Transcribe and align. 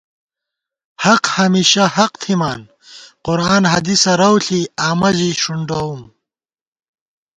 حق 1.05 1.23
ہمیشہ 1.39 1.83
حق 1.97 2.13
تھِمان 2.21 2.61
قرآن 3.25 3.63
حدیثہ 3.73 4.13
رَؤݪی 4.21 4.61
آمہ 4.89 5.09
ژی 5.17 5.29
ݭُنڈَؤم 5.41 6.01